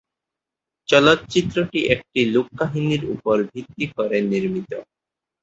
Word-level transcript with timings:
চলচ্চিত্রটি 0.89 1.79
একটি 1.95 2.19
লোক 2.33 2.47
কাহিনীর 2.59 3.03
উপর 3.13 3.35
ভিত্তি 3.51 3.85
করে 3.95 4.17
নির্মিত। 4.31 4.71